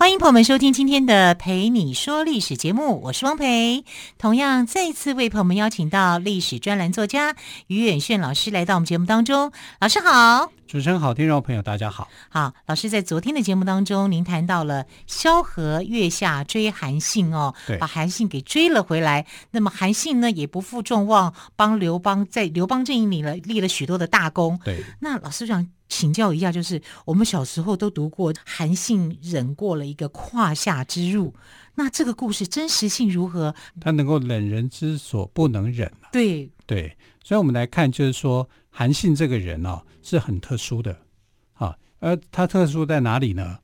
[0.00, 3.84] 欢迎朋友们收听今天的《陪你说历史》节目，我是汪培。
[4.16, 7.36] 同样再次为朋友们邀请到历史专栏作家
[7.66, 9.52] 于远炫老师来到我们节目当中。
[9.78, 12.08] 老师好，主持人好，听众朋友大家好。
[12.28, 19.26] 好，老师在昨天的节目当中，您谈到了萧何月下追韩信哦，对，把韩信给追了回来。
[19.50, 24.60] 那么韩信呢，也不负众望，帮刘邦在刘邦阵营里了立了许多的大功。
[24.64, 25.68] 对，那老师想。
[25.92, 31.34] 请教一下，就是我们小时候都读过韩信忍过了一个胯下之辱，
[31.74, 33.52] 那这个故事真实性如何？
[33.80, 35.90] 他能够忍人之所不能忍。
[36.12, 40.98] 对对，所以我们来看，就是说韩信这个人哦，是很特殊的，
[41.54, 43.58] 啊，而他特殊在哪里呢？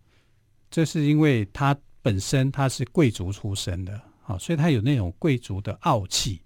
[0.71, 6.43] 这是因为他本身他是贵族出身的，啊，所以他有那种贵族的傲气，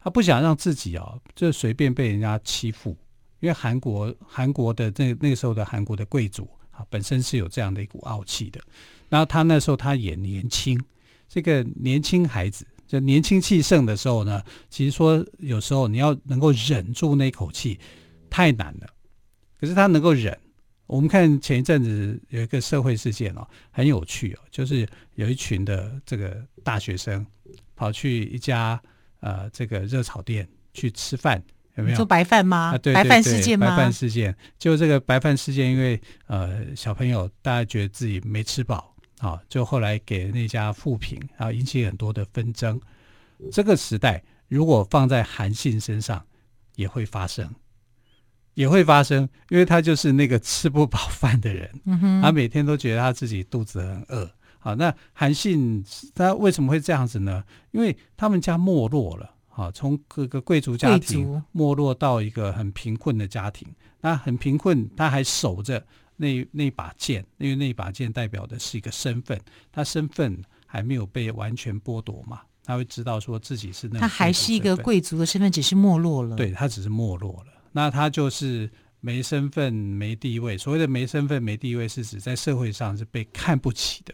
[0.00, 2.96] 他不想让自己哦，就随便被人家欺负。
[3.40, 8.60] 因为韩国韩国的那那个时候的韩国的贵族啊，本身是有这样的一股傲气的。
[9.08, 10.76] 然后他那时候他也年轻，
[11.28, 17.78] 这个年轻孩子就年轻气盛的时候呢，其实说有时候你要能够忍住那口气
[18.28, 18.88] 太难了。
[19.60, 20.36] 可是他能够忍。
[20.86, 27.24] 我们看前一阵子有一个社会事件哦，很有趣哦，就是有一群的这个大学生
[27.76, 28.80] 跑去一家
[29.20, 31.42] 呃这个热炒店去吃饭。
[31.76, 32.72] 有没有做白饭吗？
[32.74, 33.68] 啊，对，对，对，白饭事件吗？
[33.68, 42.80] 白饭事件，就这个白饭事件，因为呃小朋友大家觉得自己没吃饱啊，就后来给那家负评，然后引起很多的纷争。
[43.52, 46.24] 这个时代如果放在韩信身上，
[46.76, 47.54] 也会发生，
[48.54, 54.30] 也会发生，因为他就是那个吃不饱饭的人，嗯，他每天都觉得他自己肚子很饿。
[54.58, 55.84] 好，那韩信
[56.14, 57.44] 他为什么会这样子呢？
[57.70, 59.34] 因为他们家没落了。
[59.58, 63.66] 啊，从各个贵族家庭没落到一个很贫困的家庭，
[64.02, 65.84] 那很贫困，他还守着
[66.18, 69.40] 那那把剑，因为那把剑代表的是一个身份，
[69.72, 78.70] 他身份还没有被完全剥夺嘛，他会知道说自己是那，他还是一个贵族的身份，只是没落了，对，他只是没落了，那他就是
[79.00, 80.58] 没身份、没地位。
[80.58, 84.12] 所谓的没身份、没地位，是指在社会上是被看不起的，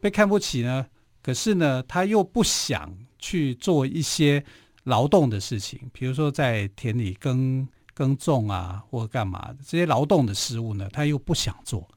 [0.00, 0.86] 被看不起呢，
[1.22, 4.44] 可是呢，他又不想去做一些。
[4.86, 7.66] 劳动的事情，比如说在田里耕
[7.96, 11.88] 耕种啊，或干嘛这些劳动的事物呢，他又不想做，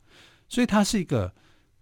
[0.47, 1.33] 所以他是一个，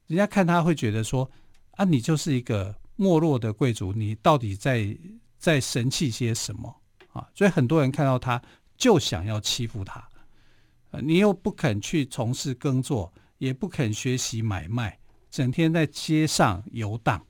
[0.08, 1.30] 人家看他会觉得说，
[1.74, 4.98] 啊，你就是一个没落的贵族，你到底在
[5.38, 6.76] 在神气些什么
[7.14, 7.30] 啊？
[7.36, 8.42] 所以很多人看到他
[8.76, 10.10] 就想要欺负他，
[11.04, 14.98] 你又不肯去从事耕作，也不肯学习买卖，
[15.30, 17.24] 整天在街上游荡，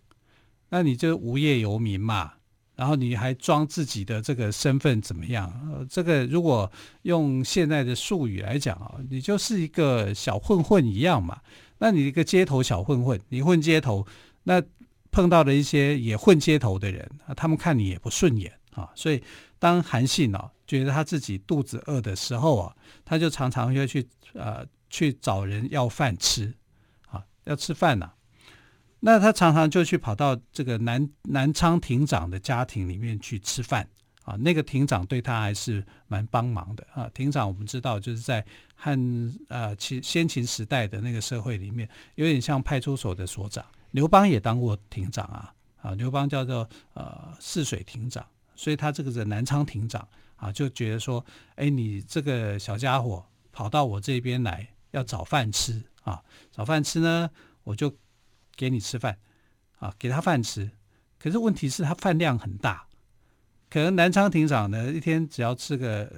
[0.69, 2.36] 那你就无业游民嘛。
[2.78, 5.52] 然后你还装自己的这个身份怎么样？
[5.74, 6.72] 呃，这个如果
[7.02, 11.42] 用现在的术语来讲啊，你就是一个小混混一样嘛。
[11.80, 14.06] 那你一个街头小混混，你混街头，
[14.44, 14.62] 那
[15.12, 18.90] 碰到了一些也混街头的人，他们看你也不顺眼啊。
[18.94, 19.24] 所以
[19.58, 26.54] 当韩信啊觉得他自己肚子饿的时候啊，他就常常要去呃去找人要饭吃
[27.10, 28.12] 啊，要吃饭呐、
[29.07, 33.88] 那他常常就去跑到这个南南昌亭长的家庭里面去吃饭
[34.25, 37.09] 啊，那个亭长对他还是蛮帮忙的啊。
[37.13, 38.45] 亭长我们知道就是在
[38.75, 39.00] 汉
[39.47, 43.63] 呃秦先秦时代的那个社会里面，有点像派出所的所长。
[43.91, 50.06] 刘邦也当过亭长啊，啊，刘邦叫做呃泗水亭长，所以他这个是南昌亭长
[50.36, 51.25] 啊，就觉得说，
[51.56, 56.21] 哎，你这个小家伙跑到我这边来要找饭吃啊，
[56.51, 57.30] 找饭吃呢，
[57.63, 57.89] 我就。
[58.57, 59.18] 给你吃饭，
[59.77, 60.71] 啊，给他饭吃，
[61.19, 62.88] 可是问题是他饭量很大，
[63.69, 66.12] 可能南昌亭长呢一天只要吃个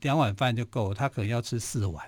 [0.00, 2.04] 两碗饭就够，他可能要吃四碗，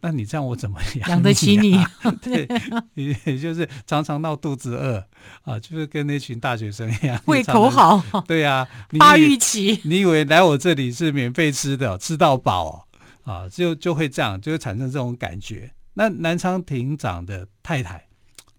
[0.00, 1.78] 那你这样我怎么养、啊、养得起你？
[2.22, 2.48] 对，
[2.94, 5.06] 也就是常常闹肚子饿
[5.42, 8.68] 啊，就是跟那群大学生一样，胃口好，对呀、啊，
[8.98, 12.88] 发育期，你以为来我这里是免费吃的，吃到饱
[13.24, 15.70] 啊，就就会这样，就会产生这种感觉。
[15.92, 18.09] 那南昌亭长的太太。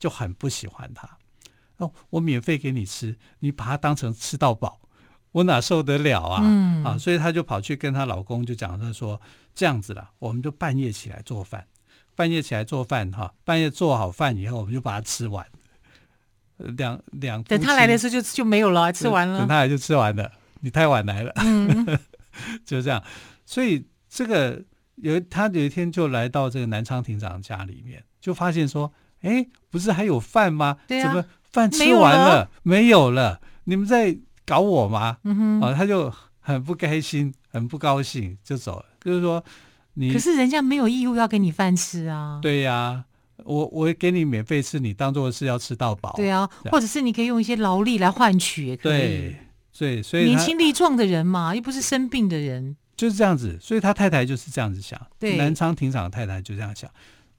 [0.01, 1.07] 就很不喜欢他。
[1.77, 4.81] 哦，我免费给你吃，你把它当成吃到饱，
[5.31, 6.41] 我哪受得了啊？
[6.43, 9.21] 嗯、啊，所以他就跑去跟她老公就讲，他说
[9.55, 11.65] 这样子了，我们就半夜起来做饭，
[12.15, 15.45] 半夜起来做饭哈，半夜做好饭以后，我们就把它吃完，
[16.57, 21.99] 两两等他来的时候就就没有了，吃完了，等他来就吃完了，你太晚来了，嗯、
[22.65, 23.03] 就这样，
[23.45, 24.63] 所以这个
[24.97, 30.77] 有他有一天就来到这个南昌亭长家里面，就发现说，哎，不是还有饭吗？
[30.87, 32.49] 对啊，怎么饭吃完了？
[32.63, 35.17] 没有了，你们在搞我吗？
[35.23, 38.85] 嗯哼，啊，他就很不开心，很不高兴，就走了。
[39.03, 39.43] 就是说，
[39.93, 42.39] 你可是人家没有义务要给你饭吃啊。
[42.41, 43.05] 对呀、啊，
[43.43, 46.13] 我我给你免费吃，你当做是要吃到饱。
[46.15, 48.97] 对啊，或者是你可以用一些劳力来换取也可以。
[48.97, 49.35] 对，
[49.77, 52.75] 对，所以年轻力壮的人嘛，又不是生病的人。
[52.95, 54.99] 就是这样子，所以他太太就是这样子想。
[55.17, 56.87] 对，南昌庭长的太太就这样想。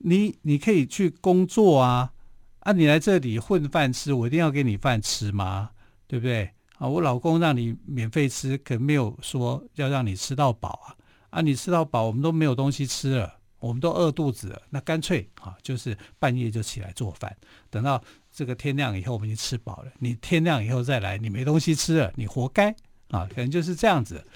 [0.04, 2.12] 你你可以去工作啊，
[2.60, 5.70] 啊，你来这里混饭吃，我一定要给你饭吃吗？
[6.06, 6.50] 对不对？
[6.78, 10.96] 啊，我老公让你免费吃，可没有说要让你吃到饱啊。
[11.30, 14.62] 啊，你吃到饱，我们都没有东西吃了，我们都饿肚子了。
[14.70, 17.34] 那干脆啊，就是半夜就起来做饭，
[17.70, 19.92] 等到这个天亮以后，我们已经吃饱了。
[19.98, 22.74] 你天亮以后再来，你没东西吃了，你活该
[23.08, 23.28] 啊！
[23.34, 24.26] 可能就是这样子。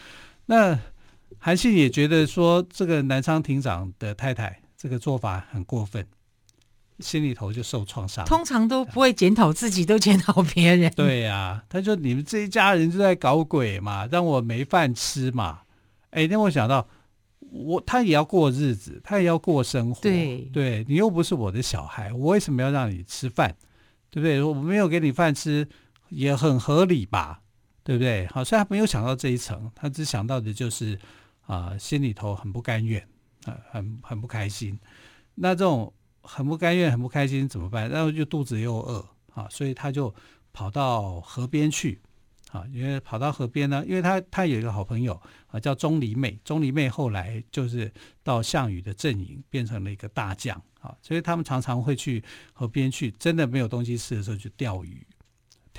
[0.46, 0.78] 那。
[1.38, 6.06] 韩信也觉得说，这个南昌亭长的太太这个做法很过分，
[7.00, 8.24] 心里头就受创伤。
[8.24, 10.92] 通常都不会检讨自己，都检讨别人。
[10.92, 15.62] 对呀、啊，他说你们这一家人就在搞鬼嘛，让我没饭吃嘛。
[16.10, 16.86] 哎，那我想到，
[17.40, 20.00] 我他也要过日子，他也要过生活。
[20.00, 23.56] 对，对你又不是我的小孩，我为什么要让你吃饭？
[24.08, 24.40] 对不对？
[24.40, 25.68] 我没有给你饭吃，
[26.10, 27.40] 也很合理吧？
[27.82, 28.28] 对不对？
[28.28, 30.96] 好，所以他没有想到这一层，他只想到的就是。
[31.48, 33.06] 啊，心里头很不甘愿，
[33.70, 34.78] 很很不开心。
[35.34, 37.88] 那这种很不甘愿、很不开心怎么办？
[37.90, 40.14] 然后就肚子又饿啊，所以他就
[40.52, 42.00] 跑到河边去
[42.50, 42.64] 啊。
[42.72, 46.38] 因为跑到河边呢，因为他他有一个好朋友啊，叫钟离昧。
[46.44, 50.96] 钟离昧后来就是到项羽的阵营，变成了一个大将啊。
[51.02, 55.06] 所以他们常常会去河边去，真的没有东西吃的时候去钓鱼。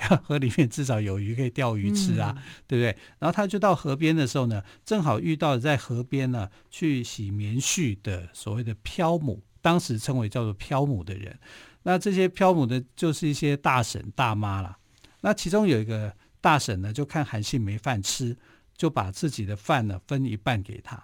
[0.24, 2.96] 河里面至少有鱼可以钓鱼吃啊，嗯、对不对？
[3.18, 11.38] 然后他就到河边的时候呢，正好遇到在河边呢去洗棉絮的所谓的漂母，当时称为叫做漂母的人。
[11.82, 14.78] 那这些漂母的，就是一些大婶大妈啦。
[15.20, 18.36] 那其中有一个大婶呢，就看韩信没饭吃，
[18.76, 21.02] 就把自己的饭呢分一半给他，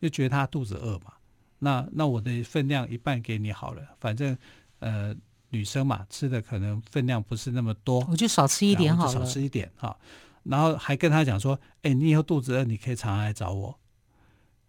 [0.00, 1.12] 就觉得他肚子饿嘛。
[1.58, 4.36] 那那我的分量一半给你好了，反正
[4.78, 5.14] 呃。
[5.52, 9.96] 女生嘛，吃的可能分量不是那么多，我就少吃一点好了，少吃一点哈。
[10.44, 13.78] 然后还跟他讲说：“哎，你以后肚子饿，你可以常常来找我。”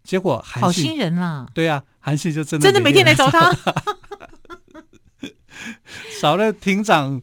[0.04, 3.52] 结果韩信好心人啦，对呀、啊，韩信就真的真的每天来找他。
[6.22, 7.22] 少了亭长，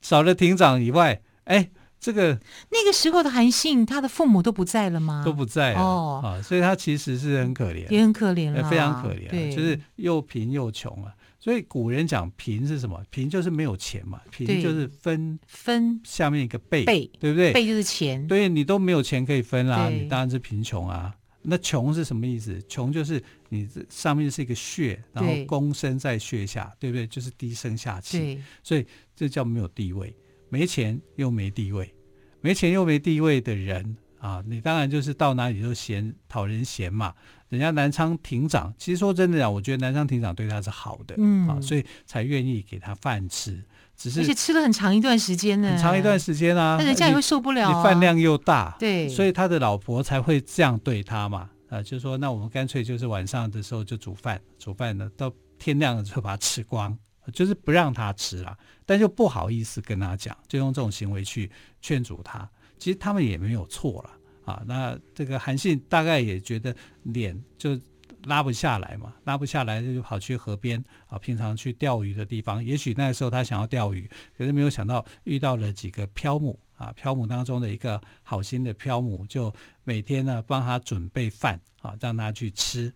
[0.00, 1.70] 少了亭长以外，哎，
[2.00, 5.22] 这个那个时候的韩信，他的父母都不在了吗？
[5.24, 11.14] 都不在哦，啊，所以他其实是很可怜，也很可怜了，非常可怜，对，就是又贫又穷啊。
[11.46, 13.00] 所以古人讲贫是什么？
[13.08, 14.20] 贫就是没有钱嘛。
[14.32, 16.84] 贫就是分分下面一个贝，
[17.20, 17.52] 对不对？
[17.52, 18.26] 贝就是钱。
[18.26, 21.14] 对，你都没有钱可以分啦，你当然是贫穷啊。
[21.42, 22.60] 那穷是什么意思？
[22.68, 27.06] 穷就是你这上面是一个穴，然后躬身在穴下，对不对？
[27.06, 28.42] 就是低声下气。
[28.64, 28.84] 所以
[29.14, 30.12] 这叫没有地位，
[30.48, 31.94] 没钱又没地位，
[32.40, 33.96] 没钱又没地位的人
[34.26, 37.14] 啊，你当然就是到哪里都嫌讨人嫌嘛。
[37.48, 43.64] 人家南昌亭长，其实说真的讲，我觉得南昌亭长对他是好的，嗯啊，所以才愿意给他饭吃。
[43.96, 56.98] 只是而且吃了很长一段时间呢，很长一段时间啊，那人家也会受不了，啊，你饭量又大，对，所以他的老婆才会这样对他嘛，啊，就说那我们干脆就是晚上的时候就煮饭，煮饭呢到天亮了就把它吃光，
[57.32, 61.48] 就是不让他吃了，但就不好意思跟他讲，就用这种行为去
[61.80, 62.50] 劝阻他。
[62.78, 64.10] 其实他们也没有错了。
[64.46, 67.78] 啊，那这个韩信大概也觉得脸就
[68.24, 72.64] 拉不下来嘛，拉不下来就跑去河边啊，平常去钓鱼的地方。
[72.64, 82.92] 也许那个时候他想要钓鱼，可是没有想到遇到了几个漂母啊，漂母当中的一个好心的漂母，就每天呢帮他准备饭啊，让他去吃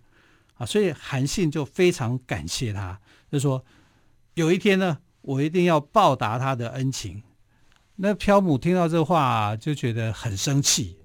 [0.54, 0.64] 啊。
[0.64, 3.64] 所以韩信就非常感谢他，就说
[4.34, 7.22] 有一天呢，我一定要报答他的恩情。
[7.96, 10.96] 那漂母听到这话就觉得很生气。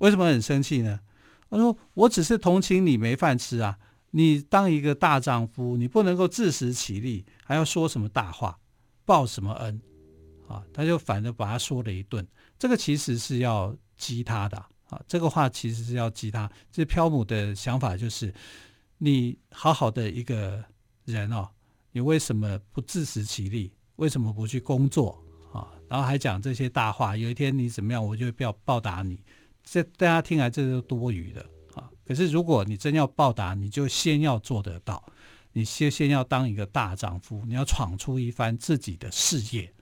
[0.00, 1.00] 为什么很生气呢？
[1.48, 3.76] 他说：“我只是同情你没饭吃啊！
[4.10, 8.58] 你当一个大丈夫，你不能够自食其力，还要说什么大话，
[9.04, 9.80] 报什么恩
[10.46, 12.24] 啊？”他就反正把他说了一顿。
[12.56, 14.56] 这个其实是要激他的
[14.90, 15.00] 啊！
[15.08, 16.48] 这个话其实是要激他。
[16.70, 18.32] 这漂母的想法就是：
[18.98, 20.64] 你好好的一个
[21.04, 21.48] 人哦，
[21.90, 23.72] 你为什么不自食其力？
[23.96, 25.20] 为什么不去工作
[25.52, 25.68] 啊？
[25.88, 27.16] 然后还讲这些大话。
[27.16, 29.20] 有一天你怎么样，我就会报答你。
[29.64, 31.88] 这大家听来这是多余的啊！
[32.04, 35.04] 可是如果你真要报答，你就先要做得到，
[35.52, 39.72] 你先先要当一个大丈夫，你要闯出一番自己的事业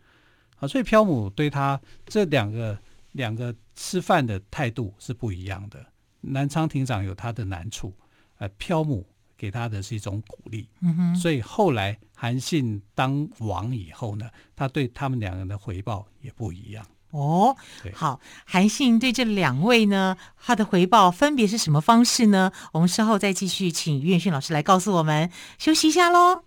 [0.59, 0.69] 啊！
[0.69, 2.79] 所以漂母对他这两个
[3.13, 5.85] 两个吃饭的态度是不一样的。
[6.21, 7.95] 南昌亭长有他的难处，
[8.39, 9.07] 呃，漂母
[9.37, 16.85] 给他的是一种鼓励，嗯哼，所以后来韩信当王以后呢，他对他们两个人的回报也不一样。
[17.11, 17.57] 哦，
[17.95, 22.53] 好，韩信对这两位呢，他的回报分别是什么方式呢？
[22.73, 25.31] 我们稍后再继续请于远逊老师来告诉我们。
[25.59, 26.43] 休息一下喽。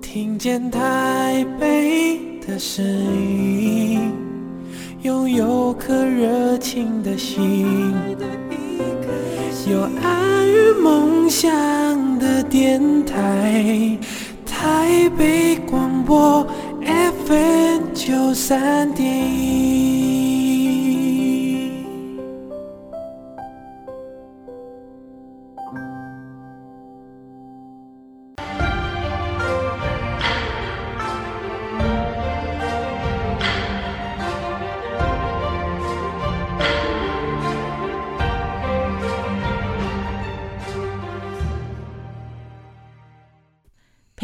[0.00, 4.12] 听见台北的声音，
[5.02, 7.92] 拥有颗热情的心。
[9.84, 13.98] 我爱与梦想的电台，
[14.46, 16.42] 台北广播
[17.26, 19.83] FM 九三点一。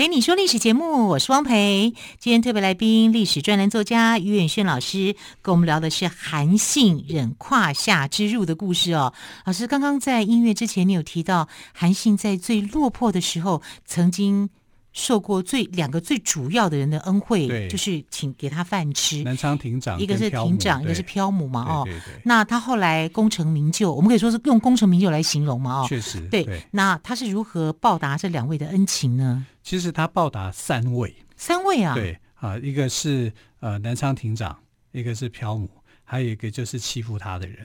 [0.01, 1.93] 陪你说历史节目，我是汪培。
[2.19, 9.13] 今天特别来宾，历史专栏作家于远轩老师，跟我们聊的是韩信忍胯下之辱的故事哦。
[9.45, 14.49] 老师刚刚在音乐之前，你有提到韩信在最落魄的时候，曾经。
[14.93, 19.23] 受过最两个最主要的人的恩惠，就是请给他饭吃。
[19.23, 21.89] 南昌亭长，一个是亭长，一个是漂母嘛，哦，
[22.25, 26.43] 那他后来功成名就，我们可以说是用功成名就来形容嘛，哦，确实，对。
[26.43, 29.47] 对那他是如何报答这两位的恩情呢？
[29.63, 34.59] 其实他报答三位，三位啊，对啊，一个是呃南昌亭长，
[34.91, 35.71] 一个是漂母，
[36.03, 37.65] 还有一个就是欺负他的人，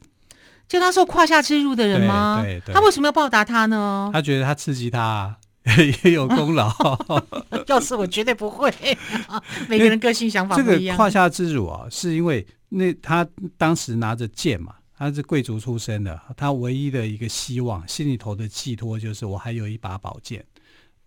[0.67, 2.41] 就他受胯下之辱的人吗？
[2.43, 4.11] 对，对对，他为什么要报答他呢？
[4.13, 5.35] 他觉得他刺激他。
[6.03, 6.71] 也有功劳，
[7.67, 8.71] 要是我绝对不会。
[9.67, 10.95] 每个人个性想法不一样。
[10.95, 20.45] 这个胯下之辱啊，是因为那他当时拿着剑嘛，他是贵族出身的，他唯一的一个希望，心里头的寄托就是我还有一把宝剑，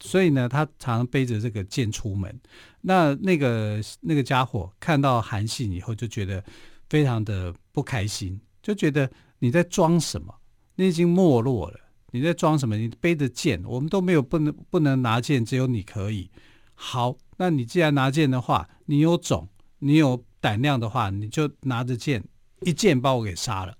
[0.01, 2.41] 所以呢，他常常背着这个剑出门。
[2.81, 6.43] 那那个那个家伙看到韩信以后，就觉得
[6.89, 10.35] 非常的不开心，就觉得你在装什么？
[10.75, 11.79] 你已经没落了。
[12.11, 12.77] 你在装什么？
[12.77, 16.31] 你背着剑，我们都没有不能不能拿剑，只有你可以。
[16.75, 19.49] 好，那你既然拿剑的话，你有种，
[19.79, 22.25] 你有胆量的话，你就拿着剑
[22.61, 23.77] 一剑把我给杀了。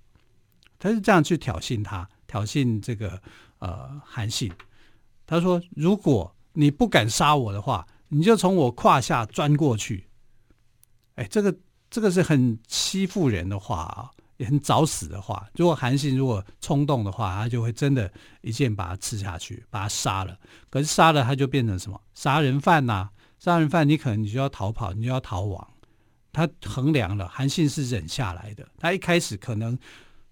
[0.77, 3.21] 他是这样去挑衅他，挑衅这个
[3.59, 4.51] 呃韩信。
[5.25, 10.07] 他说：“如果你不敢杀我的话，你就从我胯下钻过去。”
[11.15, 11.55] 哎，这个
[11.89, 14.11] 这个是很欺负人的话啊。
[14.39, 18.09] 也很早死的话，如果韩信如果冲动的话，他就会真的
[18.41, 20.39] 一剑把他刺下去，把他杀了。
[20.69, 22.01] 可是杀了他就变成什么？
[22.13, 25.67] 杀人犯呐、杀人犯你可能你就要逃跑，你就要逃亡。
[26.31, 28.65] 他衡量了，韩信是忍下来的。
[28.77, 29.77] 他一开始可能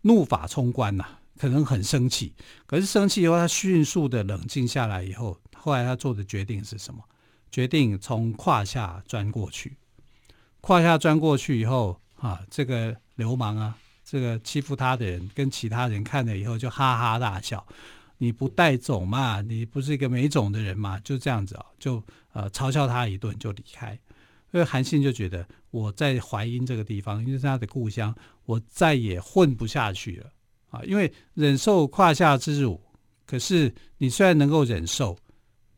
[0.03, 1.05] 怒发冲冠呐、
[1.37, 2.33] 可能很生气。
[2.65, 7.03] 可是生气以后，他迅速的冷静下来以后，后来他做的决定是什么？
[7.51, 9.75] 决定从胯下钻过去。
[10.61, 13.77] 胯下钻过去以后啊，这个流氓啊！
[14.09, 17.67] 这个欺负他的人跟其他人看了以后就哈哈大笑，
[18.17, 19.41] 你不带种嘛？
[19.41, 20.97] 你不是一个没种的人嘛？
[21.01, 23.99] 就这样子啊，就呃嘲笑他一顿就离开。
[24.49, 30.31] 所以韩信就觉得我在淮阴这个地方，因为是他的故乡，我再也混不下去了
[30.69, 30.81] 啊！
[30.85, 32.81] 因为忍受胯下之辱，
[33.25, 35.17] 可是你虽然能够忍受，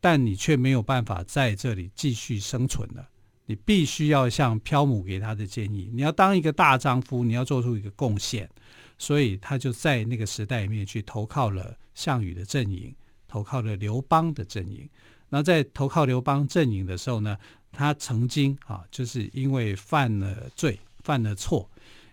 [0.00, 3.09] 但你却没有办法在这里继续生存了。
[3.50, 8.48] 你必须要像漂母给他的建议，你要当一个大丈夫，你要做出一个贡献，
[8.96, 12.94] 所以他就在那个时代里面去投靠了项羽的阵营，
[13.26, 14.88] 投靠了刘邦的阵营。
[15.30, 17.36] 那在投靠刘邦阵营的时候呢，
[17.72, 21.68] 他曾经啊，就是因为犯了罪、犯了错，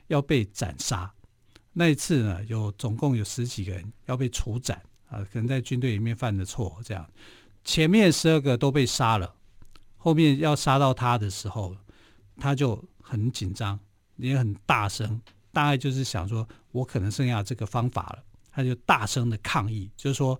[0.07, 1.13] 要被斩杀。
[1.71, 7.07] 那一次呢，有总共有十几个人要被处斩啊，可能在军队里面犯了错，这样
[7.63, 9.35] 前面十二个都被杀了。
[9.97, 11.75] 后面要杀到他的时候，
[12.39, 13.77] 他就很紧张，
[14.15, 15.19] 也很大声，
[15.51, 18.23] 大概就是想说，我可能剩下这个方法了。
[18.51, 20.39] 他就大声的抗议，就是说，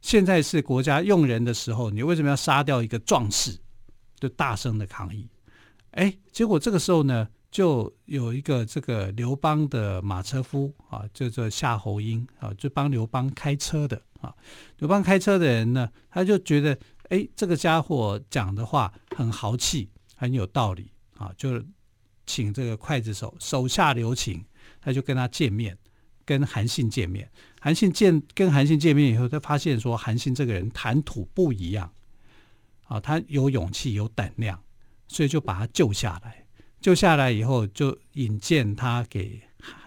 [0.00, 3.58] 现在是国家用人的时候，你为什么要杀掉一个壮士？
[4.20, 5.28] 就大声的抗议。
[5.92, 14.34] 哎，结果这个时候呢，就有一个这个刘邦的马车夫啊，叫做夏侯婴啊，就帮刘邦开车的啊。
[14.78, 16.78] 刘邦开车的人呢，他就觉得。
[17.08, 21.32] 哎，这个家伙讲的话很豪气，很有道理啊！
[21.36, 21.62] 就
[22.26, 24.44] 请这个刽子手手下留情，
[24.80, 25.76] 他就跟他见面，
[26.24, 27.30] 跟韩信见面。
[27.60, 31.90] 韩信见跟韩信见面以后，他发现说韩信这个人谈吐不一样
[32.84, 34.62] 啊，他有勇气，有胆量，
[35.06, 36.44] 所以就把他救下来。
[36.80, 39.40] 救下来以后，就引荐他给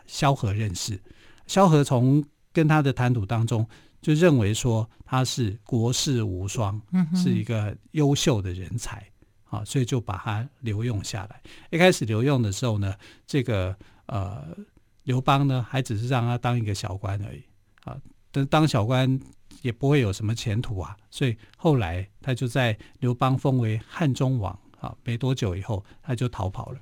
[0.05, 0.99] 萧何认识。
[1.47, 3.65] 萧何从跟他的谈吐当中，
[4.01, 9.05] 就认为说他是国士无双，嗯、是一个优秀的人才
[9.45, 11.41] 啊，所以就把他留用下来。
[11.69, 12.95] 一开始留用的时候呢，
[13.27, 13.75] 这个
[14.07, 14.57] 呃
[15.03, 17.43] 刘邦呢，还只是让他当一个小官而已
[17.83, 17.95] 啊，
[18.31, 19.19] 但当小官
[19.61, 26.79] 也不会有什么前途啊，所以后来他就在刘邦封为汉中王啊，没多久以后他就逃跑了，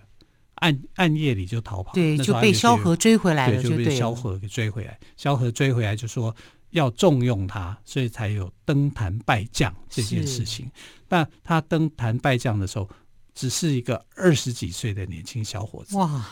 [0.55, 4.97] 暗暗夜里就逃跑，对，就被萧何追回来了，对，就被萧何给追回来。
[5.17, 6.33] 萧何追回来就说。
[6.71, 10.69] 要重用他，所以才有登坛拜将这件事情。
[11.07, 12.89] 但他登坛拜将的时候，
[13.33, 15.95] 只是一个二十几岁的年轻小伙子。
[15.97, 16.25] 哇，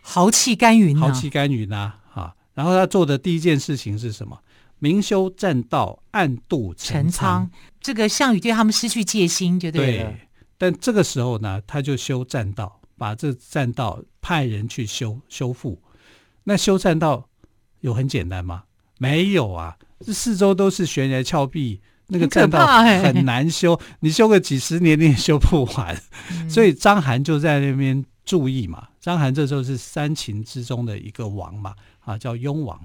[0.00, 1.94] 豪气干云，豪气干云呐！
[2.14, 4.38] 啊，然后他做的第一件事情是什么？
[4.78, 7.50] 明修栈道，暗度陈仓。
[7.80, 10.04] 这个项羽对他们失去戒心，就对了。
[10.04, 15.80] 对，但这个时候呢，他就修栈道，把这栈道派人去修修复。
[16.44, 17.28] 那修栈道
[17.80, 18.64] 有很简单吗？
[19.02, 26.00] 没有啊，这四周都是悬崖峭壁，那个栈道很难修，你修个几十年你也修不完。
[26.30, 28.86] 嗯、所以章邯就在那边注意嘛。
[29.00, 32.80] 章邯这时候是三秦之中的一个王嘛，啊，叫雍王。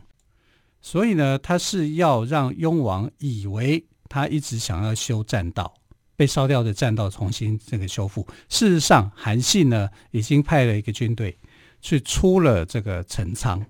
[0.82, 5.72] 所以呢，他是要让雍王以为他一直想要修栈道，
[6.16, 8.26] 被烧掉的栈道重新这个修复。
[8.50, 11.38] 事实上，韩信呢已经派了一个军队
[11.80, 13.64] 去出了这个陈仓。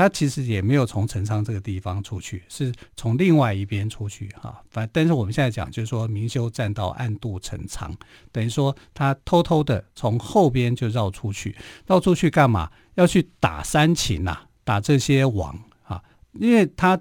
[0.00, 4.62] 他其实也没有从陈仓这个地方出去，是从另外一边出去哈。
[4.70, 7.94] 反但是我们现在讲，就是说明修栈道，暗度陈仓，
[8.32, 11.54] 等于说他偷偷的从后边就绕出去，
[11.86, 12.70] 绕出去干嘛？
[12.94, 16.98] 要去打三秦呐，打这些王啊，因为他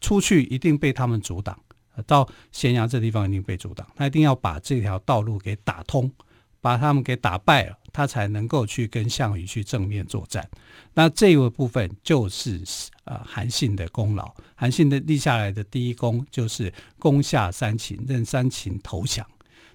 [0.00, 1.58] 出去一定被他们阻挡，
[2.06, 6.12] 到咸阳这地方一定被阻挡，他一定要把这条道路给打通。
[6.60, 10.46] 把他们给打败了，他才能够去跟项羽去正面作战。
[10.92, 12.60] 那这个部分就是
[13.04, 14.34] 呃韩信的功劳。
[14.56, 19.24] 韩信的立下来的第一功就是攻下三秦，让三秦投降。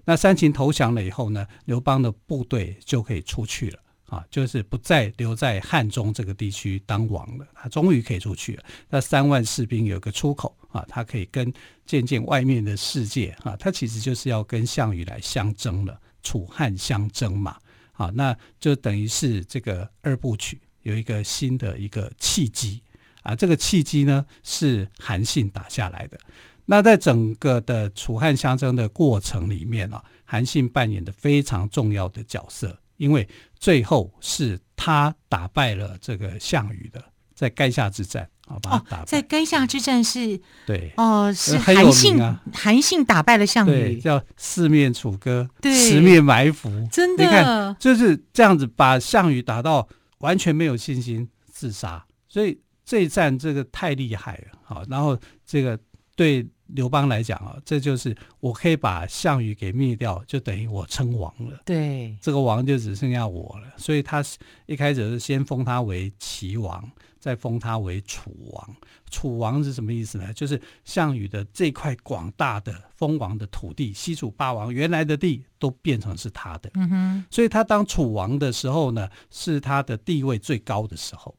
[0.04, 7.48] 那三秦投降了以后呢，刘邦的部队就可以出去了啊，就是不再留在汉中这个地区当王了。
[7.54, 8.64] 他终于可以出去了。
[8.90, 11.54] 那三万士兵有个出口啊，他可以跟
[11.86, 13.56] 见见外面的世界啊。
[13.56, 15.98] 他其实就是要跟项羽来相争了。
[16.22, 17.58] 楚汉相争嘛，
[18.00, 22.82] 好，那就等于是这个二部曲有一个新的一个契机
[23.24, 26.18] 啊，这个契机呢是韩信打下来的。
[26.64, 33.28] 那在整个的楚汉相争的过程里面啊，韩信扮演的非常重要的角色，因为
[33.60, 37.04] 最后是他打败了这个项羽的，
[37.36, 38.30] 在垓下之战。
[38.50, 49.88] 哦，在垓下之战是，对，哦、呃，是韩信，啊、韩信打败了项羽，叫四面楚歌，对，十面埋伏，真的，你看就是这样子，把项羽打到
[50.20, 52.04] 完全没有信心，自杀。
[52.28, 55.80] 所以这一战这个太厉害了，好，然后这个
[56.16, 63.74] 对刘邦来讲啊，这就是我可以把项羽给灭掉，就等于我称王了，对，这个王就只剩下我了。
[63.78, 64.24] 所以他
[64.66, 66.90] 一开始是先封他为齐王。
[67.20, 68.76] 再封他为楚王，
[69.12, 70.32] 楚王是什么意思呢？
[70.32, 76.72] 就是项羽的这块广大的封王的土地，西楚霸王原来的地都变成是他的。
[76.76, 81.36] 嗯哼，所以他当楚王的时候呢，是他的地位最高的时候。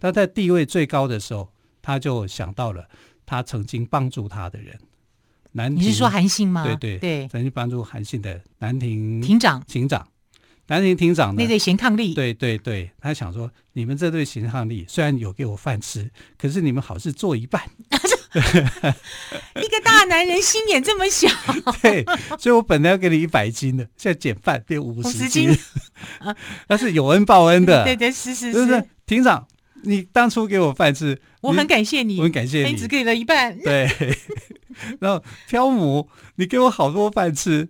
[0.00, 2.88] 他在地位最高的时候，他就想到了
[3.28, 4.74] 他曾经帮助他的人，
[5.52, 5.76] 南。
[5.76, 6.64] 你是说韩信吗？
[6.64, 10.08] 对对对，曾经帮助韩信的南亭亭长，亭长。
[10.68, 11.42] 南亭亭长呢？
[11.42, 12.14] 那对咸伉俪。
[12.14, 17.62] 对对对，他想说，你们这对咸伉俪虽然有给我饭吃，可是你们好事做一半。
[18.34, 21.28] 一个大男人心眼这么小。
[21.82, 22.04] 对，
[22.38, 25.54] 所以我本来要给你一百斤的，现在减半变五十斤。
[26.68, 27.84] 那是有恩报恩的。
[27.84, 28.58] 对对是是是。
[28.58, 28.88] 是不是？
[29.06, 29.46] 亭长，
[29.82, 33.58] 你当初给我饭吃，我很感谢你，我很感谢你，你只给了一半。
[33.58, 33.88] 对。
[35.00, 37.68] 然后挑母，你给我好多饭吃，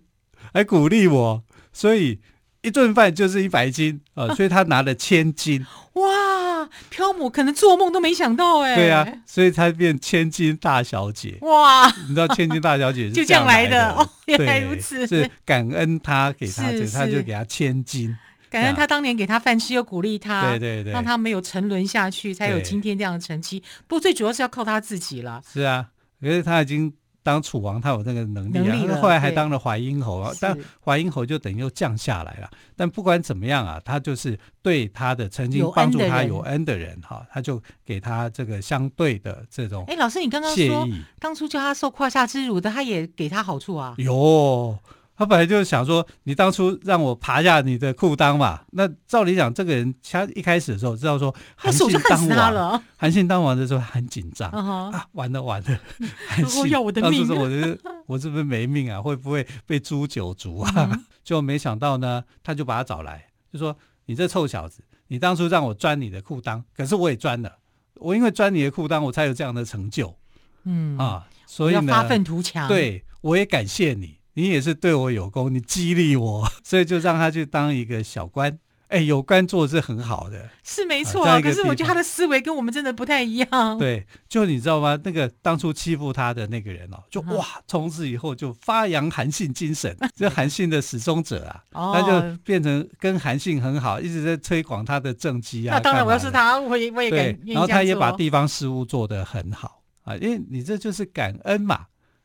[0.52, 1.42] 还鼓励我，
[1.72, 2.20] 所以。
[2.60, 5.64] 一顿饭就是一百斤啊、呃，所以他拿了千金。
[5.92, 8.74] 哇，飘母可能做梦都没想到哎。
[8.74, 11.38] 对啊，所以他变千金大小姐。
[11.42, 15.06] 哇，你知道千金大小姐是这就这样来的哦，原来如此。
[15.06, 18.14] 是感恩他给他，是是他就给他千金。
[18.50, 23.62] 感恩他当年给他饭吃，又鼓励他，对对对，让他没有沉沦下去，才有今天这样的成绩。
[23.86, 25.42] 不过最主要是要靠他自己了。
[25.52, 25.88] 是啊，
[26.20, 26.92] 可是他已经。
[27.20, 32.48] 当楚王，他有那个能力啊，力后来还当了淮阴侯啊，但淮阴侯就等于又降下来了。
[32.74, 39.84] 但不管怎么样啊，他就是对他的曾经帮助他有恩的人哈，他就给他这个相对的这种。
[39.88, 43.94] 哎，老师，你刚刚说当初叫他受胯下之辱的，他也给他好处啊？
[43.98, 44.78] 有，
[45.18, 48.60] 他本来就是想说，你当初让我爬下你的裤裆嘛。
[48.70, 54.96] 那照理讲，这个人他一开始的时候知道说韩信当王，韩信当王的时候很紧张、uh huh.
[54.96, 55.80] 啊，完了完了，
[56.28, 59.02] 韩信要我的命，我 是我是不是没命啊？
[59.02, 60.72] 会不会被诛九族啊？
[60.76, 63.76] 嗯、 就没想到呢，他就把他找来，就说
[64.06, 67.58] 你这臭小子，你当初让我钻你的裤裆，可是我也钻了，
[67.96, 70.14] 我因为钻你的裤裆，我才有这样的成就，
[70.62, 74.17] 嗯啊，所以呢，发愤图强，对，我也感谢你。
[74.38, 78.56] 你也是对我有功，你激励我， 所以就让他去当一个小官。
[78.86, 81.40] 哎，有官做是很好的，是没错啊。
[81.40, 83.76] 可是我觉得他的思维跟我们真的不太一样。
[83.76, 84.96] 对，就你知道吗？
[85.02, 95.74] 那个当初欺负他的那个人哦，就哇，从此以后就发扬韩信精神， 这韩信的始终者啊，他就变成跟韩信很好，一直在推广他的政绩啊。
[95.74, 97.38] 那当然，我要是他，我也我也对。
[97.44, 101.84] 然后他也把地方事务做得很好啊，因为你这就是感恩嘛。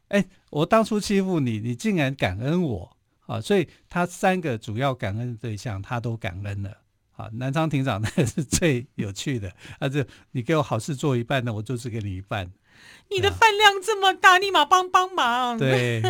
[0.09, 3.41] 哎，我当初欺负你，你竟然感恩我啊！
[3.41, 6.77] 所以他三个主要感恩的对象，他都感恩了
[7.15, 7.29] 啊。
[7.33, 12.51] 南昌庭长那是最有趣的， 啊，就你给我好事做一半呢，我就只给你一半。
[13.09, 15.57] 你的饭量这么大，立马帮帮忙。
[15.57, 16.01] 对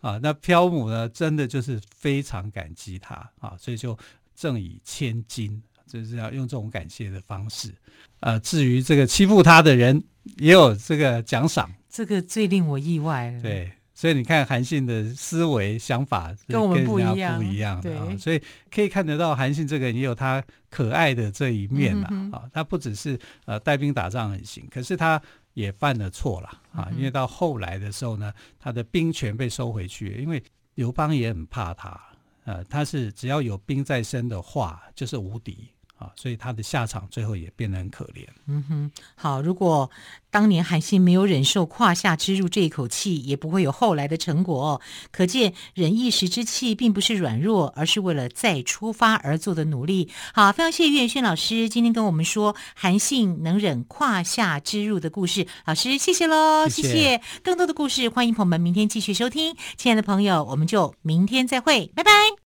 [0.00, 3.96] 啊，那漂母呢，真的就是非常感激他啊，所以就
[4.34, 7.72] 赠以千金，就是要用这种感谢的方式。
[8.20, 10.02] 呃，至于这个欺负他的人，
[10.38, 11.70] 也有这个奖赏。
[11.92, 13.42] 这个最令我意外了。
[13.42, 18.16] 对，所以你看韩信的思维想法跟，跟我们不一样，不一样的啊。
[18.16, 21.94] 所以可以看得到韩信这个人也有他可爱的这一面
[22.32, 25.20] 啊，他不只是呃带兵打仗很行，可是他
[25.52, 26.88] 也犯了错了啊。
[26.96, 30.42] 因为到后来的时候呢，他的兵权被收回去，因为
[30.76, 32.00] 刘邦也很怕他。
[32.44, 35.68] 呃，他是只要有兵在身的话，就是无敌。
[36.02, 38.26] 啊，所以他的下场最后也变得很可怜。
[38.46, 39.88] 嗯哼，好，如果
[40.30, 44.80] 当年韩信没有忍受胯下之辱这一口气，也不会有后来的成果哦。
[45.10, 50.08] 可见忍一时之气并不是软弱，而是为了再出发而做的努力。
[50.34, 55.46] 好，非常谢谢岳轩老师今天跟我们说韩信能忍胯下之辱的故事。
[55.64, 56.88] 老师，谢谢喽，谢谢。
[56.88, 57.20] 谢谢。
[57.44, 59.54] 更多的故事，欢迎朋友们明天继续收听。
[59.76, 62.41] 亲爱的朋友，我们就明天再会，拜拜。